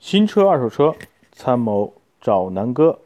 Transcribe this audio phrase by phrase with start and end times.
[0.00, 0.94] 新车、二手车，
[1.30, 2.98] 参谋找南哥。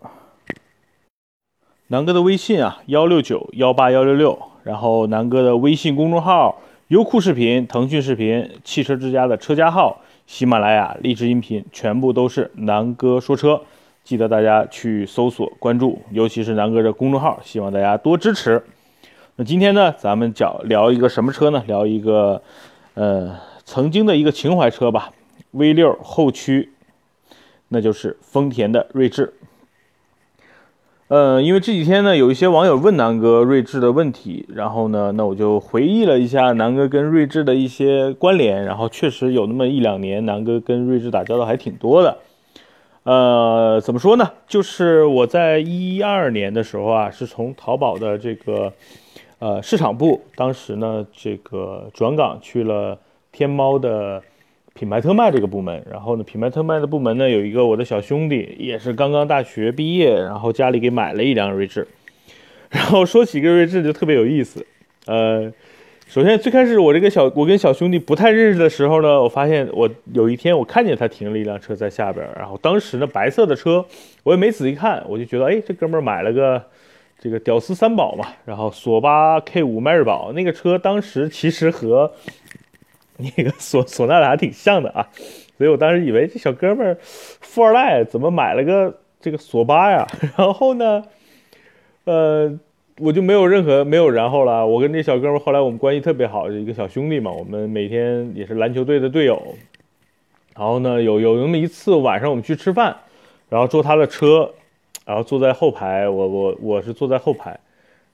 [1.89, 4.39] 南哥的微信啊，幺六九幺八幺六六。
[4.63, 13.63] 然后南哥的微信公众号，优酷视频、腾讯视频、汽车之家的车家号、喜马拉雅、荔枝音频，全部都是南哥说车。
[14.05, 18.65] 记得大家去搜索关注，尤其是南哥的公众号，希望大家多支持。
[19.35, 21.65] 那今天呢，咱们讲聊一个什么车呢？
[21.67, 22.41] 聊一个，
[22.95, 25.11] 呃，曾经的一个情怀车吧
[25.51, 26.71] ，V 六后驱。
[27.75, 29.35] 那就是丰田的锐志，
[31.09, 42.19] 呃，因为这几天呢，有一些网友问南哥锐志的问题，然后呢，那我就回忆了一下南哥跟锐志的一些关联，然后确实有那么一两年，南哥跟锐志打交道还挺多的。
[43.03, 44.31] 呃，怎么说呢？
[44.47, 48.73] 就是我在一二年的时候啊，是从淘宝的这个
[49.41, 52.97] 呃市场部，当时呢，这个转岗去了
[53.33, 54.23] 天猫的。
[54.75, 61.87] 品牌特卖这个部门，然后呢，品牌特卖的部门呢，有一个我的小兄弟，也是刚刚大学毕业，然后家里给买了一辆锐志。
[62.71, 64.67] 然后说起个锐志就特别有意思。
[65.07, 65.53] 呃，
[66.09, 73.87] 首先最开始我这个小我跟小兄弟不太认识的时候呢，我发现我有一天我看见他停了一辆车在下边，然后当时呢白色的车，
[74.25, 76.61] 我也没仔细看，我就觉得哎，这哥们买了个
[77.21, 82.11] 这个屌丝三宝嘛，然后索八 K 五迈锐宝那个车，当时其实和。
[83.37, 85.09] 那个索索纳达挺像的啊，
[85.57, 90.07] 所以我当时以为这小哥们儿富二代怎么买了个这个索八呀？
[90.37, 91.05] 然后呢，
[92.05, 92.59] 呃，
[92.99, 94.67] 我就没有任何没有然后了。
[94.67, 99.41] 我跟这小哥们儿后来我们关系特别好，一个小兄弟嘛，我们每天也是篮球队的队友。
[100.57, 102.97] 然后呢，有有那么一次晚上我们去吃饭，
[103.49, 104.53] 然后坐他的车，
[105.07, 107.59] 然后坐在后排，我我我是坐在后排。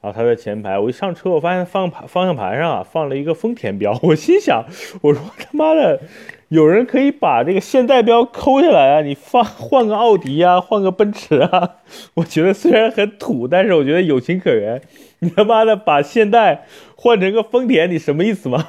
[0.01, 4.65] 然后他在前排，我一上车，我发现方盘方向盘上啊放了一个丰田标， 我心想，
[5.03, 6.01] 我说他妈的，
[6.49, 11.77] 有人可以把这个现代标抠下来啊，你放换个奥迪啊，换个奔驰啊，
[12.15, 14.81] 我觉得虽然很土，但是我觉得有情可原。
[15.23, 16.65] 你他妈的把现代
[16.97, 18.65] 换成个丰田，你什么意思嘛？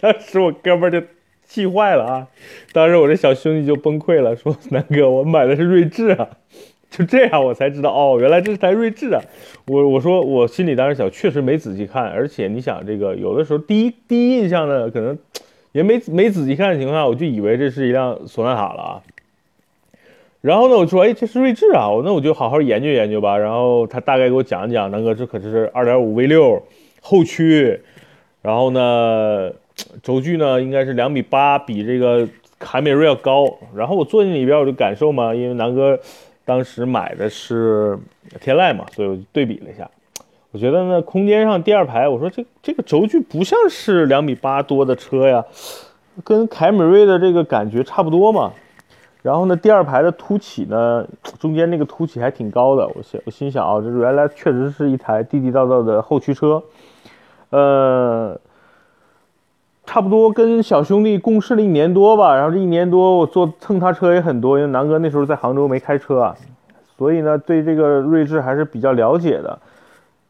[0.00, 1.02] 当时我哥们就
[1.46, 2.26] 气坏了啊，
[2.72, 6.30] 当时我这小兄弟就崩溃了，说南哥，我买的是锐志啊。
[6.92, 9.22] 就这样，我才知道哦，原来这是台锐志啊！
[9.68, 15.16] 我我说我心里当时想，确实没仔细看，而且你想这个有的时候第一第一印象呢，可能
[15.70, 19.02] 也没没仔细看的情况下，我就以为这是一辆索纳塔了啊。
[20.40, 23.38] 然后呢，我说哎，这是锐志啊，那我就好好研究研究吧。
[23.38, 26.60] 然后他大概给我讲一讲，南哥这可是二点五 V 六
[27.00, 27.80] 后驱，
[28.42, 29.52] 然后呢
[30.02, 32.28] 轴距呢应该是两米八，比这个
[32.58, 33.46] 凯美瑞要高。
[33.76, 35.96] 然后我坐进里边我就感受嘛，因为南哥。
[36.50, 37.96] 当时买的是
[38.40, 39.88] 天籁嘛，所以我就对比了一下，
[40.50, 45.44] 我觉得呢，空间上第二排，我说这这个轴距不像是两米八多的车呀，
[46.24, 48.50] 跟凯美瑞的这个感觉差不多嘛。
[49.22, 51.06] 然后呢，第二排的凸起呢，
[51.38, 56.60] 中间那个凸起还挺高的，我心我心想啊，这原来确实是一台地地道道的后驱车，
[57.50, 58.40] 呃。
[59.90, 66.36] 差不多跟小兄弟共事了一年多吧，然后这一年多我坐蹭他车也很多，因为南哥那时候在杭州没开车啊，
[66.96, 69.58] 所以呢对这个锐志还是比较了解的。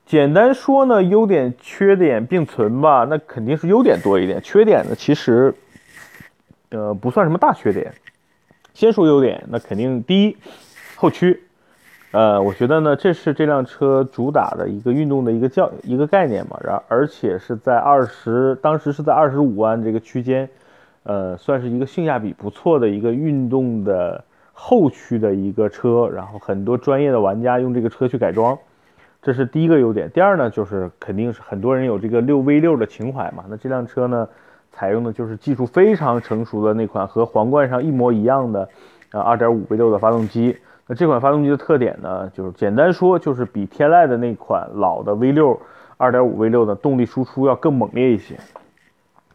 [0.06, 5.54] 简单说呢，优点缺点并存吧，那肯定是优点多一点，缺点呢其实
[6.70, 7.92] 呃不算什么大缺点。
[8.72, 10.34] 先说优点，那肯定第一
[10.96, 11.38] 后驱。
[12.12, 20.48] 呃，我觉得呢，这是这辆车主打的一个运动的一个叫一个概念嘛，然而且是在二十，当时是在二十五万这个区间，
[21.04, 28.58] 呃，算是一个性价比不错的一个运动的后驱的一个车，然后很多专业的玩家用这个车去改装，
[29.22, 30.10] 这是第一个优点。
[30.10, 34.28] 第二呢，就是肯定是很多人有这个六 V 六的情怀嘛，那这辆车呢，
[34.72, 38.68] 采用的就是技术非常成熟的那款和皇冠上一模一样的，
[39.12, 40.56] 呃，二点五 V 六的发动机。
[40.90, 45.56] 那这款发动机的特点呢，就是简单说，就是比天籁的那款老的 V 六
[45.96, 48.36] 二点五 V 六的动力输出要更猛烈一些，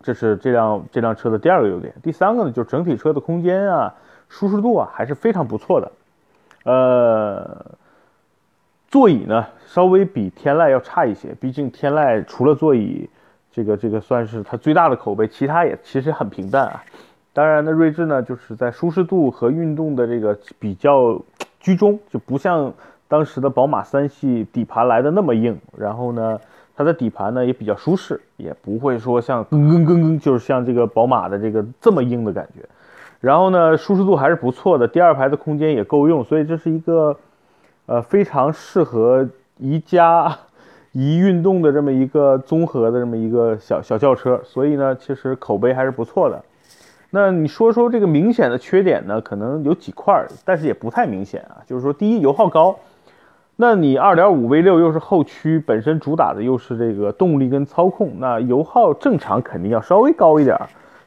[0.02, 1.94] 这是这辆这辆车的第二个优点。
[2.04, 3.96] 第三个呢，就是整体车的空间啊、
[4.28, 5.90] 舒适度啊还是非常不错的。
[6.66, 7.66] 呃，
[8.90, 13.10] 座椅呢稍微比天籁要差一些，毕竟天籁除了座椅
[13.50, 16.84] 这个这个算是它最大的口碑，其他也其实很平淡啊。
[17.36, 21.22] 当然呢，锐志呢就是在舒适度和运动的这个比较
[21.60, 22.72] 居中，就不像
[23.10, 25.60] 当时的宝马三系底盘来的那么硬。
[25.78, 26.40] 然后呢，
[26.78, 32.66] 它的底盘呢也比较舒适，也不会说像噔噔噔噔，就是像这个宝马的这个这么硬的感觉。
[33.20, 37.18] 然后呢，舒适度还是不错的，第二排的空间也够用，所以这是一个
[37.86, 39.28] 呃非常适合
[39.58, 40.34] 宜家
[40.94, 44.40] 宜运动的这么一个综合的这么一个小小轿车。
[44.46, 46.42] 所以呢，其实口碑还是不错的。
[47.16, 49.22] 那你说说这个明显的缺点呢？
[49.22, 51.64] 可能有几块，但是也不太明显啊。
[51.66, 52.78] 就是说，第一，油耗高。
[53.56, 60.60] 那你2.5 V6 又是后驱，本身主打的又是这个动力跟操控，那油耗正常肯定要稍微高一点。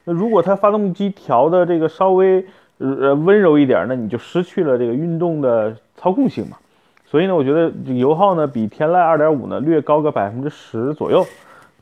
[0.04, 2.42] 那如果它发动机调的这个稍微
[2.78, 6.56] 呃温柔一点，那你就失去了这个运动的操控性嘛。
[7.04, 11.22] 所以呢，我觉得油耗呢比天籁2.5呢略高个百分之十左右。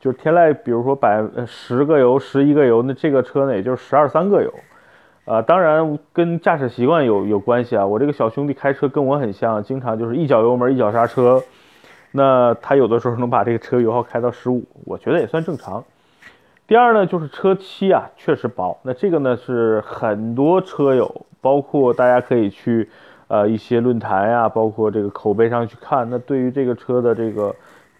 [0.06, 4.54] 就是天籁，比如说百十个油、十一个油，那这个车呢也就是十二三个油。
[5.24, 7.84] 啊，当然跟驾驶习惯有有关系啊。
[7.84, 11.42] 我这个小兄弟开车跟我很像，经常就是一脚油门一脚刹车。
[12.12, 15.82] 那他有的时候能把这个车油耗开到十五，我觉得也算正常。
[16.68, 18.78] 第二呢，就是车漆啊确实薄。
[18.84, 22.88] 那这个呢是很多车友，包括大家可以去
[23.26, 26.08] 呃一些论坛呀，包括这个口碑上去看。
[26.08, 27.52] 那对于这个车的这个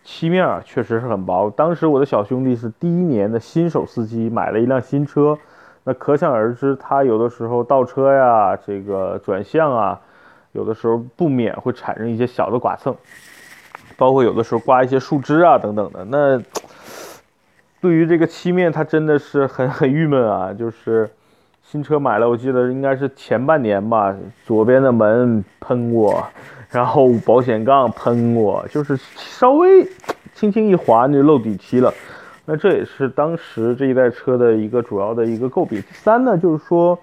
[0.07, 1.51] 漆面啊，确实是很薄。
[1.51, 5.37] 当时我的小兄弟是第一年的新手司机，买了一辆新车。
[5.83, 10.01] 那可想而知，它有的时候倒车呀，这个转向啊，
[10.53, 12.95] 有的时候不免会产生一些小的剐蹭，
[13.97, 16.05] 包括有的时候刮一些树枝啊等等的。
[16.05, 16.41] 那
[17.81, 20.53] 对于这个漆面，它真的是很 很郁闷啊。
[20.53, 21.11] 就是
[21.65, 24.15] 新车买了，我记得应该是前半年吧，
[24.45, 26.25] 左边的门喷过，
[26.71, 29.89] 然后保险杠喷过，就是稍微
[30.35, 31.93] 轻轻一划，那就漏底漆了。
[32.45, 35.81] 那这也是当时这一代车的一个主要的一个诟病。
[35.83, 36.99] 第三呢，就是说，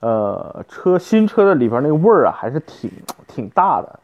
[0.00, 2.90] 呃，车新车的里边那个味儿啊，还是挺
[3.26, 4.00] 挺大的。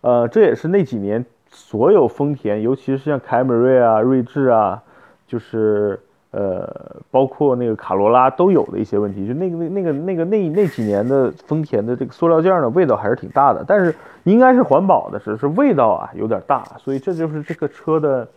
[0.00, 4.82] 呃，这也是那几年所有丰田，尤其是像凯美瑞啊、锐志啊，
[5.28, 6.00] 就是
[6.32, 9.26] 呃，包括那个卡罗拉都有的一些问题。
[9.26, 13.64] 就那个那那个那个那那几年的丰田的这个塑料件呢，味道还是挺大的。
[13.66, 13.94] 但是
[14.24, 16.64] 应该是环保的，只是味道啊有点大。
[16.78, 18.28] 所以这就是这个车的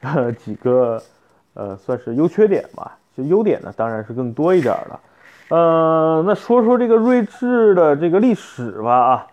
[0.00, 0.98] 呃几个。
[1.56, 2.98] 呃，算是优缺点吧。
[3.16, 5.00] 就优点呢，当然是更多一点了。
[5.50, 8.92] 呃，那说说这个锐志的这个历史吧。
[8.92, 9.26] 啊，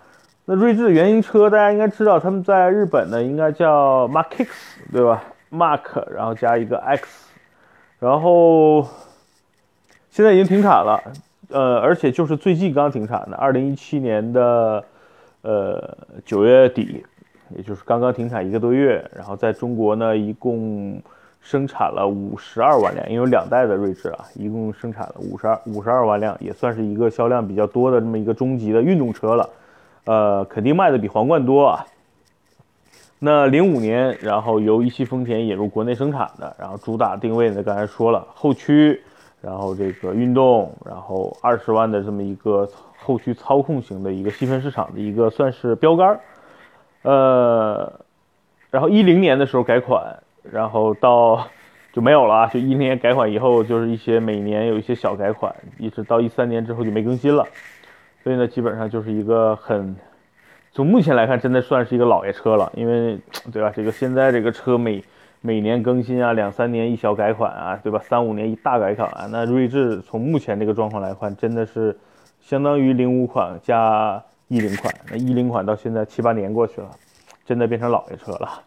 [0.46, 7.31] 那锐志原型车大家应该知道，他们在日本呢应该叫 Mark X，对吧？Mark，然后加一个 X，
[8.02, 8.86] 然后
[10.10, 11.00] 现在已经停产了。
[11.52, 14.84] 呃，而且就是最近刚停产的，二零一七年的
[15.44, 17.06] 呃九月底，
[17.56, 19.10] 也就是刚刚停产一个多月。
[19.16, 21.02] 然后在中国呢，一共。
[21.44, 29.50] 生产了五十二万辆，因为有两代的锐志啊，一共生产了五十二五十二万辆，也算是一个销量比较多的这么一个中级的运动车了，
[30.06, 31.84] 呃，肯定卖的比皇冠多啊。
[33.24, 39.00] 那零五年，然后由一汽丰田引入国内生产的，然后主打定位呢，刚才说了后驱，
[39.42, 46.20] 然后这个运动，然后二十万的这么一个后驱操控型的一个细分市场的一个算是标杆儿，
[47.04, 47.94] 呃，
[48.72, 50.18] 然后一零年的时候改款。
[50.52, 51.48] 然后到
[51.94, 57.46] 就没有了，就一零年改款以后，就是一些每年有一些小改款，一直到一三年之后就没更新了。
[58.24, 59.96] 所以呢，基本上就是一个很，
[60.74, 62.72] 从目前来看，真的算是一个老爷车了。
[62.76, 63.20] 因为
[63.52, 65.04] 对吧，这个现在这个车每
[65.42, 68.00] 每年更新啊，两三年一小改款啊，对吧？
[68.00, 71.98] 三五年一大改款啊，那锐志从目前这个状况来看，真的是
[72.40, 74.94] 相当于零五款加一零款。
[75.10, 76.90] 那一零款到现在七八年过去了，
[77.46, 78.62] 真的变成老爷车了。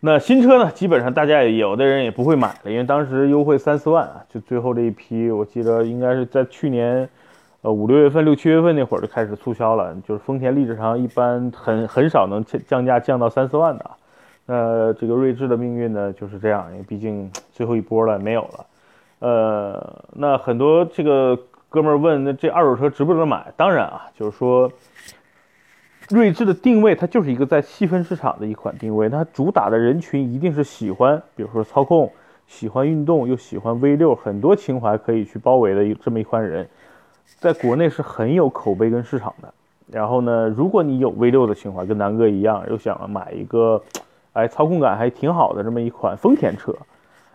[0.00, 0.70] 那新车呢？
[0.70, 7.08] 基本上大家也有的人也不会买了，因为当时优惠三四万啊，就最后这一批，我记得应该是在去年，
[7.62, 9.94] 呃五六月份、六七月份那会儿就开始促销了。
[10.06, 13.90] 就是丰田历史上一般很很少能降降价降到三四万的。
[14.46, 18.66] 那这个锐志的命运呢就是这样，因为毕竟最后一波了没有了。
[19.20, 23.52] 呃，那很多这个哥们儿问，那这二手车值不值得买？
[23.56, 24.70] 当然啊，就是说。
[26.10, 32.10] 锐志的定位，它就是一个在细分市场的一款定位，它主打的人群一定是喜欢，比如说操控、
[32.46, 36.66] 喜欢运动又喜欢 V 六，很多情怀可以去包围的一这么一款人，
[37.38, 39.52] 在国内是很有口碑跟市场的。
[39.90, 43.82] 然后呢，如果你有 V 六的情怀，跟南哥一样，又想买一个，
[44.32, 46.74] 哎，操控感还挺好的这么一款丰田车，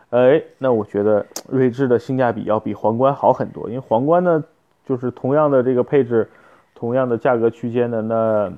[0.10, 4.44] 哎，那我觉得锐志的性价比要比皇冠好很多，因为皇冠呢，
[4.86, 6.30] 就是同样的这个配置。
[6.76, 8.52] 同样的价格区间的那，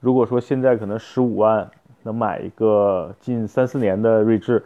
[0.00, 1.68] 如果说现在可能十五万
[2.02, 4.64] 能买一个近三四年的锐志，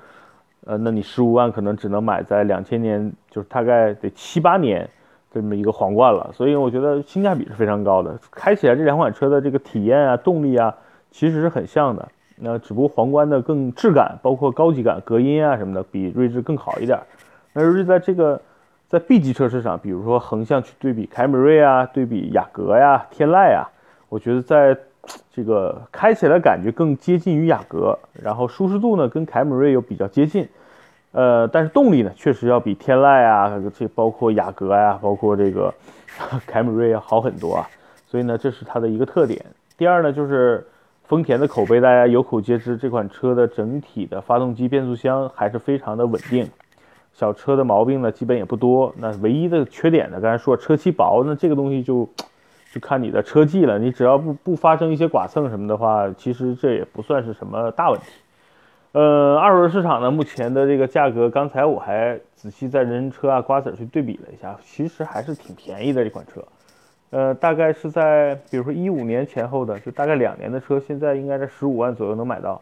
[0.67, 4.89] 呃，那你十五万可能只能买在两千年，就是大概得七八年
[5.33, 6.31] 这么一个皇冠了。
[6.33, 8.19] 所以我觉得性价比是非常高的。
[8.31, 10.75] 开起来这两款车的这个体验啊、动力啊，
[11.11, 12.09] 其实是很像的。
[12.37, 16.99] 那只不过皇冠的更质感，包括高级感、隔音啊什么的，比锐志更好一点。
[17.53, 18.41] 那锐志在这个。
[18.89, 23.65] 在 B 级车市场，比如说横向去对比凯美瑞啊，对比雅阁呀、天籁啊，
[24.11, 24.77] 我觉得在
[25.33, 30.47] 这个开起来感觉更接近于雅阁，然后舒适度呢跟凯美瑞又比较接近，
[31.13, 35.73] 呃，但是动力呢，确实要比天籁啊，这包括雅阁呀，包括这个
[36.47, 37.69] 凯美瑞要好很多啊。
[38.07, 39.45] 所以呢，这是它的一个特点。
[39.77, 40.67] 第二呢，就是
[41.05, 46.49] 丰田的口碑，大家有口皆知，这款车的整体的发动机、变速箱还是非常的稳定。
[47.13, 48.95] 小车的毛病呢，基本也不多。
[48.97, 52.09] 那唯一的缺点呢，刚才说车漆薄，那这个东西就
[52.73, 53.79] 就看你的车技了。
[53.79, 58.07] 你只要不不发生一些剐蹭什么的话，其实这也不算是什么大问题。
[58.93, 66.45] 呃，二手车市场呢，目前的这个价格，刚才我还仔细在人车啊、瓜子去对比了一下，其实还是挺便宜的这款车。
[67.09, 72.61] 呃，大概是在比如说一五年前后的，就大概两年的车，现在应该在十五万左右能买到。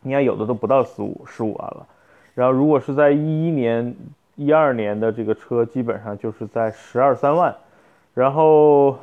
[0.00, 1.86] 你看有的都不到十五十五万了。
[2.34, 3.94] 然后如果是在一一年、
[4.36, 7.54] 一二年的这个车，基本上就是在十二三万。
[8.14, 8.98] 然后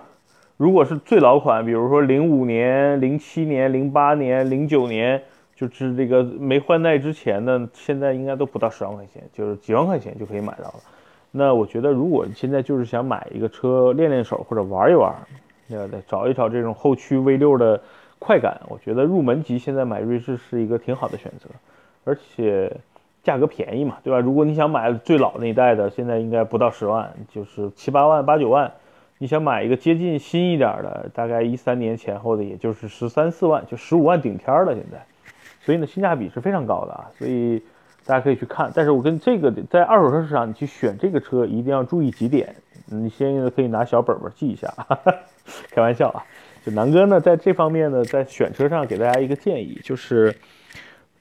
[0.58, 5.22] 如果是最老款，比如说零五年、零七年、零八年、零九年。
[5.68, 10.76] 就是这个没换代之前呢，现在应该都不到十万块钱，就是几万块钱就可以买到了。
[11.32, 15.16] 那我觉得，如果现在就是想买一个车练练手或者玩一玩，
[15.70, 16.02] 对对？
[16.08, 17.82] 找一找这种后驱 V 六的
[18.20, 21.48] 快感，我觉得入门级现在买锐志是一个挺好的选择，
[22.04, 22.76] 而且
[23.24, 24.20] 价格便宜嘛，对吧？
[24.20, 28.72] 如果你想买最老那一代的，现在应该不到十万，就是七八万、八九万。
[29.18, 35.06] 你想买一个接近新一点的，大概一三年前后的，也就是十三四万，就十五万顶天了，现在。
[35.64, 37.62] 所以呢，性价比是非常高的啊，所以
[38.04, 38.72] 大家可以去看。
[38.74, 42.56] 但是我跟这个在二手车市场，你去选这个车一定要注意几点，
[42.88, 44.74] 你先可以拿小本本记一下，
[45.70, 46.24] 开玩笑啊。
[46.66, 50.36] 就南哥呢，在这方面呢，在选车上给大家一个建议，就是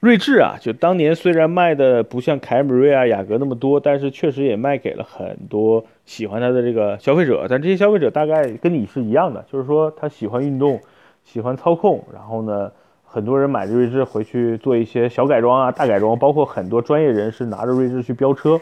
[0.00, 7.47] 锐志啊，就当年虽然卖的不像凯美瑞啊、雅阁那么多，但是确实也卖给了很多喜欢它的这个消费者。
[7.47, 10.80] 但这些消费者大概跟你是一样的，就是说他喜欢运动，
[11.25, 12.73] 喜欢操控，然后呢。
[13.12, 18.61] 很多人买着锐志回去做一些小改装啊、大改装，包括很多专业人士拿着锐志去飙车。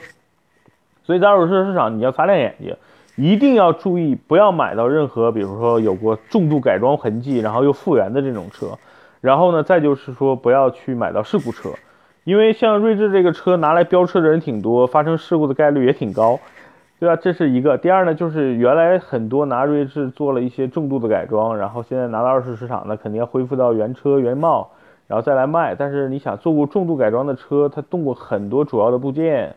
[1.04, 2.74] 所以在二手车市场，你要擦亮眼睛，
[3.16, 8.78] 一定要注意，不要买到任何比如说有过重度改装痕迹，然后又复原的这种车。
[9.20, 11.68] 然后呢，再就是说不要去买到事故车，
[12.24, 16.40] 因为像锐志这个车拿来飙车的人挺多，发生事故的概率也挺高。
[17.00, 17.14] 对吧？
[17.14, 17.78] 这是一个。
[17.78, 24.70] 第二呢，就是原来很多拿锐志做了一些重度的改装，然后现在拿到二手市场呢，肯定要恢复到原车原貌，
[25.06, 25.76] 然后再来卖。
[25.76, 29.54] 但是你想做过重度改装的车，它动过很多主要的部件，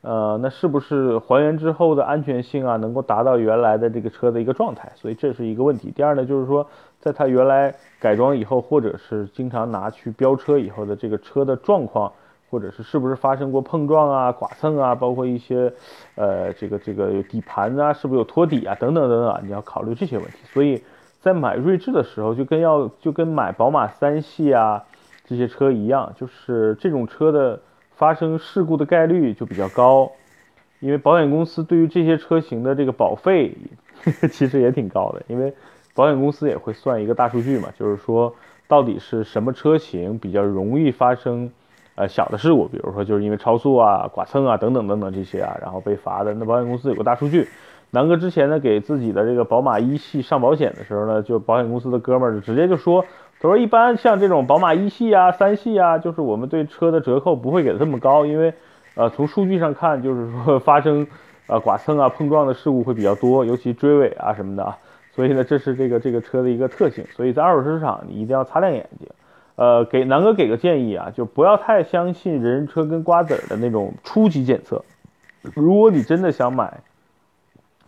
[0.00, 4.90] 呃，那是不是还原之后的安全性啊，能够达到原来的这个车的一个状态？
[4.96, 5.92] 所以这是一个问题。
[5.92, 6.66] 第二呢，就是说，
[6.98, 12.12] 在它原来改装以后，或者是经常拿去飙车以后的这个车的状况。
[12.52, 15.72] 或者是是不是发生过碰撞啊、剐蹭啊，包括一些，
[16.16, 20.32] 呃，这个这个底盘啊，是不是有托底啊，等等等等，你要考虑这些问题。
[20.52, 20.82] 所以
[21.22, 24.84] 在买锐志的时候，就跟要就跟买宝马三系啊
[25.24, 27.58] 这些车一样，就是这种车的
[27.92, 30.12] 发生事故的概率就比较高，
[30.80, 33.56] 因为保险公司对于这些车型的这个保费
[34.30, 35.54] 其实也挺高的，因为
[35.94, 38.34] 保险公司也会算一个大数据嘛，就是说
[38.68, 41.50] 到底是什么车型比较容易发生。
[42.02, 46.34] 呃，小的事故，比如说就是因为超速啊、剐蹭啊等等等等这些啊，然后被罚的。
[46.34, 47.46] 那保险公司有个大数据，
[47.90, 53.02] 南哥之前呢给自己的这个宝马一系上保险的时候呢，就保险公司的哥们儿就直接就说，
[53.40, 58.52] 他说一般像这种宝马一系啊、三系啊，就是我们对车的折扣不会给的这么高，因为
[58.96, 61.06] 呃从数据上看，就是说发生
[61.46, 64.74] 呃剐蹭啊、碰撞的事故会比较多，尤其追尾啊什么的，
[65.14, 69.06] 所以呢这是这个这个车的一个特性，所以在二手市场你一定要擦亮眼睛。
[69.54, 74.82] 呃，给南哥给个建议啊，就不要太相信人人车跟瓜子儿的那种初级检测。
[75.54, 76.80] 如果你真的想买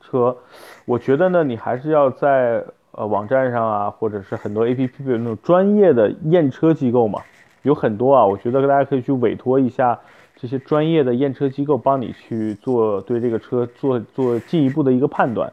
[0.02, 0.36] 车，
[0.84, 7.22] 我觉得呢，你还是要在呃网站上啊，或者是很多 A P P 的那种专业的验车机构嘛，
[7.62, 9.98] 有很多啊，我觉得大家可以去委托一下
[10.36, 15.50] 这些专业的验车机构，帮你去做对这个车做做进一步的一个判断。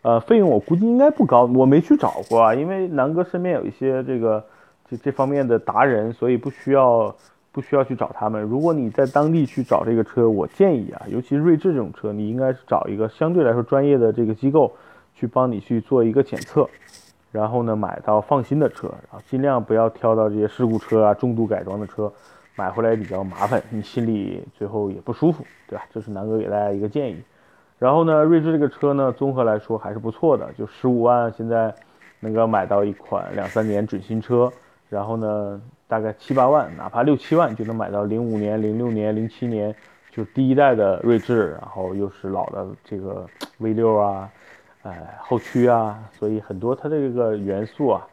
[0.00, 4.42] 呃，费用我估计应该不高，我没去找过啊，因为南哥身边有一些这个。
[4.88, 7.14] 这这方面的达人，所以不需要
[7.50, 8.42] 不需要去找他们。
[8.42, 14.72] 如果你在当地去找这个车，我建议啊，尤其是锐志这种车，你应该是找一个相对来说专业的这个机构
[15.14, 16.68] 去帮你去做一个检测，
[17.30, 22.12] 然后呢买到放心的车，然后尽量不要挑到这些事故车啊、重度改装的车，
[22.56, 25.84] 买回来比较麻烦，你心里最后也不舒服，对吧？
[25.92, 27.22] 这是南哥给大家一个建议。
[27.78, 31.74] 然后呢，锐志这个车呢，综合来说还是不错的，就十五万现在
[32.20, 34.50] 能够买到一款两三年准新车。
[34.92, 35.58] 然后呢，
[35.88, 39.74] 大概七八万，哪怕六七万就能买到零五年、零六年、零七年，
[40.10, 44.28] 就第一代的锐志，然后又是老的这个 V 六啊，
[44.82, 48.06] 哎，后驱啊，所以很多它这个元素啊，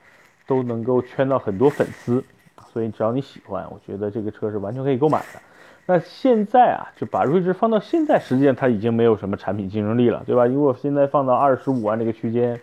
[0.47, 2.23] 都能够圈到很多粉丝，
[2.71, 5.41] 所以只要你喜欢，我觉得这个车是完全可以购买的。
[5.85, 10.45] 那现在啊，就把锐志放到现在，实际上它已经没有什么产品竞争力了，对吧？
[10.45, 12.57] 如果现在放到二十五万这个区间，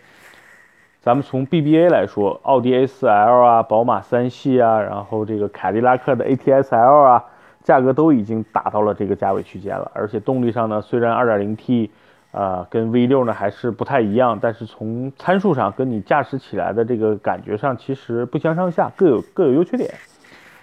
[0.99, 7.23] 咱们从 BBA 来说，奥迪 A4L 啊，宝马三系啊，然后这个凯迪拉克的 ATS-L 啊，
[7.63, 9.89] 价格都已经达到了这个价位区间了。
[9.93, 11.89] 而且动力上呢，虽然 2.0T
[12.33, 19.89] 啊跟 V6 呢还是不太一样，但是从参数上跟你驾驶起来的这个感觉上，其实不相上下，各有各有优缺点。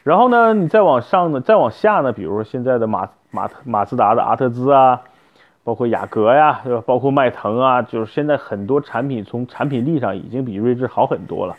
[0.02, 5.00] 然后呢，你再往上呢，再往下呢，比如说现在的马马马自达的阿特兹啊，
[5.64, 6.82] 包括雅阁呀，对吧？
[6.86, 11.56] 包括迈腾啊，就是现在很多产品从产品力上已经比锐志好很多了。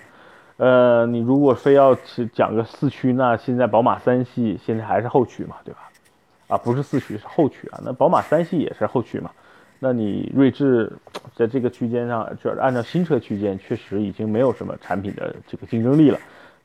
[0.58, 5.80] 呃，你如果非要去讲个四驱，那现在宝马三系现在还是后驱嘛，对吧？
[6.48, 9.32] 啊，不是四驱是后驱啊，那宝马三系也是后驱嘛。
[9.80, 10.94] 那你锐志
[11.36, 16.18] 在这个区间上，就是按照新车区间，确实已经没有什么产品的这个竞争力了。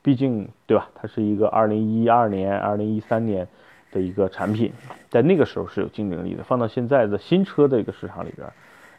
[0.03, 0.89] 毕竟，对吧？
[0.95, 3.47] 它是一个二零一二年、二零一三年
[3.93, 4.73] 的一个产品，
[5.09, 6.43] 在那个时候是有竞争力的。
[6.43, 8.47] 放到现在的新车的一个市场里边，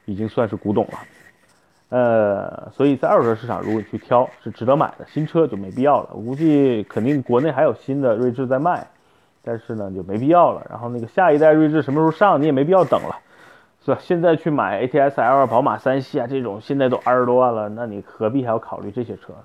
[0.05, 0.93] 已经算是古董了。
[1.89, 5.05] 呃，所以在二手车市场，如果你去挑，是值得买的。
[5.07, 6.09] 新车就没必要了。
[6.13, 8.87] 我估计肯定国内还有新的锐志在卖，
[9.43, 10.65] 但是呢就没必要了。
[10.69, 13.17] 然后那个下一代锐志什么时候上，你也没必要等了，
[13.83, 13.97] 是吧？
[14.01, 19.43] 现在去买 ATS-L、宝马三系啊这种，现在都二十多万了，那你何必还要考虑这些车呢？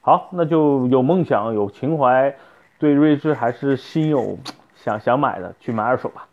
[0.00, 2.34] 好，那就有梦想、有情怀，
[2.78, 4.38] 对锐志还是心有
[4.82, 6.26] 想想买的，去买二手吧，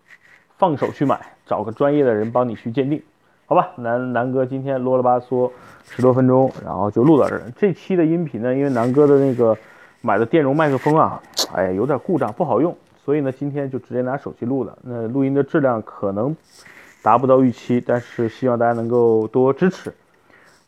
[0.58, 3.02] 放手去买，找个专业的人帮你去鉴定，
[3.46, 3.70] 好吧？
[3.76, 5.52] 南南哥今天啰里吧嗦
[5.90, 7.42] 十多分钟，然后就录到这儿。
[7.58, 9.56] 这期的音频呢，因为南哥的那个
[10.02, 11.22] 买的电容麦克风啊，
[11.54, 14.78] 哎呀有点故障，不好用，所以呢今天就直接拿手机录的。
[14.82, 16.34] 那录音的质量可能
[17.04, 19.94] 达不到预期，但是希望大家能够多支持。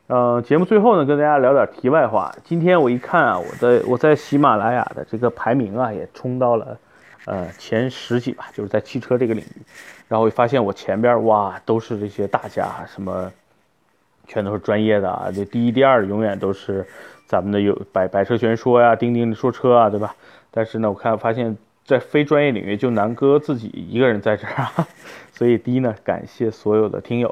[0.07, 2.33] 呃，节目最后呢，跟大家聊点题外话。
[2.43, 6.77] 今天我一看啊，我在我在喜马拉雅的这个排名啊，也冲到了
[7.25, 9.61] 呃前十几吧，就是在汽车这个领域。
[10.07, 13.31] 然后我发现我前边哇，都是这些大家，什么
[14.27, 15.31] 全都是专业的啊。
[15.33, 16.85] 这第一、第二永远都是
[17.25, 20.15] 咱们的有百百车全说呀，钉钉说车啊，对吧？
[20.51, 24.87] 但是呢，我看发现，在非专业领域，就南哥自己一个人在这儿啊。
[25.33, 27.29] 所以第一呢，感谢所有的听友；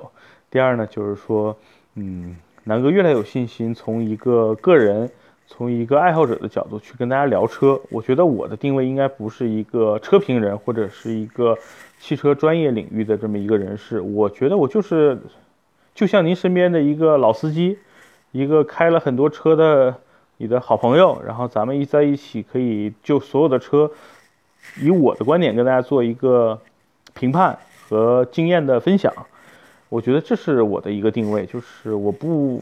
[0.49, 1.57] 第二呢，就是说，
[1.95, 2.37] 嗯。
[2.63, 5.09] 南哥越来越有信心，从一个个人，
[5.47, 7.79] 从一个爱好者的角度去跟大家聊车。
[7.89, 11.57] 我觉得我的定位应该不是一个车评人，或者是一个
[11.99, 14.01] 汽车专业领域的这么一个人士。
[14.01, 15.17] 我觉得我就是，
[15.95, 17.79] 就像您身边的一个老司机，
[18.31, 19.95] 一个开了很多车的
[20.35, 21.21] 你的好朋友。
[21.25, 23.89] 然后咱们一在一起，可以就所有的车，
[24.81, 26.59] 以我的观点跟大家做一个
[27.13, 27.57] 评判
[27.87, 29.13] 和经验的分享。
[29.89, 32.61] 我觉得这是我的一个定位，就是我不，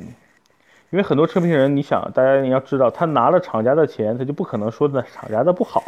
[0.92, 5.84] 因为很多车评人，你想，大家你要知道，他拿了厂家的钱，他就不可能说的厂家的不好，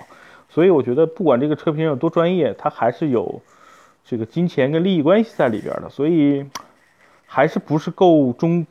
[0.50, 3.40] 所以我觉得不管这个车评有多专业，他还是有
[4.04, 6.46] 这个金钱跟利益关系在里边的，所以
[7.26, 8.66] 还是不是够中，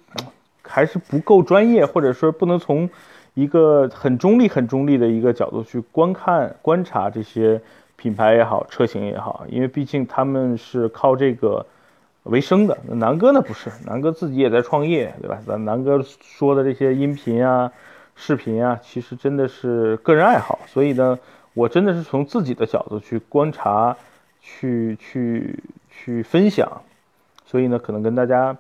[0.62, 2.90] 还是不够专业，或者说不能从
[3.34, 7.60] 一个很中立、很中立的一个角度去观看、观察这些
[7.96, 11.64] 品牌也好、车型也好，因为毕竟他们是靠这个。
[12.28, 15.38] 为生的南哥呢不是，南哥自己也在创业，对吧？
[15.46, 17.72] 咱南哥说的这些音频啊、
[18.16, 21.18] 视频啊，其实真的是个人爱好，所以呢，
[21.54, 23.96] 我真的是从自己的角度去观察、
[24.40, 26.82] 去去去分享，
[27.44, 28.56] 所以呢，可能跟大家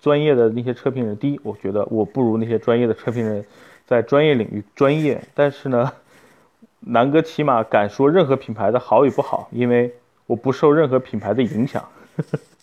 [0.00, 3.44] 专业的那些车评人，第一，我觉得我不如那些专业的车评人
[3.86, 5.92] 在专业领域专业，但是呢，
[6.80, 9.94] 南哥起码敢说任何品牌的好与不好，因为
[10.26, 11.84] 我不受任何品牌的影响。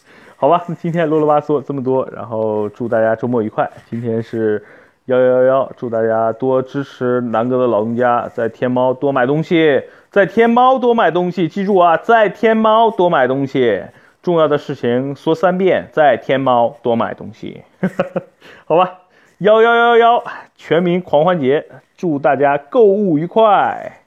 [0.44, 3.72] 好吧，那今天啰啰吧嗦这么多，然后祝大家周末愉快。
[3.90, 4.62] 今天是
[5.06, 13.84] 幺幺幺幺，祝大家多支持南哥的老东家，在天猫多买东西，在天猫多买东西，记住啊，在天猫多买东西。
[14.22, 17.64] 重要的事情说三遍，在天猫多买东西。
[18.68, 19.00] 好吧，
[19.38, 20.24] 幺幺幺幺，
[20.58, 24.02] 全民狂欢节，祝大家购物愉快。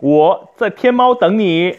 [0.00, 1.76] 我在天猫等你。